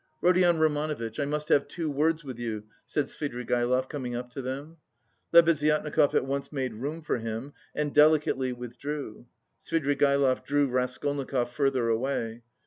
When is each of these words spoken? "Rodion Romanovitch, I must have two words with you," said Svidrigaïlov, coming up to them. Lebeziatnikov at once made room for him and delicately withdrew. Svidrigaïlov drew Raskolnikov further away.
"Rodion 0.19 0.57
Romanovitch, 0.57 1.19
I 1.19 1.25
must 1.25 1.49
have 1.49 1.67
two 1.67 1.87
words 1.87 2.23
with 2.23 2.39
you," 2.39 2.63
said 2.87 3.05
Svidrigaïlov, 3.05 3.87
coming 3.87 4.15
up 4.15 4.31
to 4.31 4.41
them. 4.41 4.77
Lebeziatnikov 5.31 6.15
at 6.15 6.25
once 6.25 6.51
made 6.51 6.73
room 6.73 7.03
for 7.03 7.19
him 7.19 7.53
and 7.75 7.93
delicately 7.93 8.51
withdrew. 8.51 9.27
Svidrigaïlov 9.63 10.43
drew 10.43 10.67
Raskolnikov 10.67 11.51
further 11.51 11.87
away. 11.89 12.41